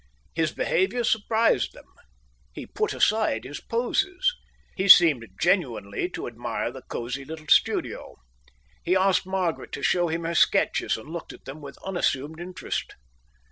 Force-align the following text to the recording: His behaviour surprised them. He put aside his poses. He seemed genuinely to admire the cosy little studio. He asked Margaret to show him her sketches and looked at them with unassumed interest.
His 0.33 0.51
behaviour 0.51 1.03
surprised 1.03 1.73
them. 1.73 1.85
He 2.53 2.65
put 2.65 2.91
aside 2.91 3.43
his 3.43 3.59
poses. 3.61 4.33
He 4.75 4.87
seemed 4.87 5.27
genuinely 5.39 6.09
to 6.09 6.25
admire 6.25 6.71
the 6.71 6.81
cosy 6.81 7.23
little 7.23 7.45
studio. 7.47 8.15
He 8.83 8.95
asked 8.95 9.27
Margaret 9.27 9.71
to 9.73 9.83
show 9.83 10.07
him 10.07 10.23
her 10.23 10.33
sketches 10.33 10.97
and 10.97 11.11
looked 11.11 11.33
at 11.33 11.45
them 11.45 11.61
with 11.61 11.77
unassumed 11.85 12.39
interest. 12.39 12.95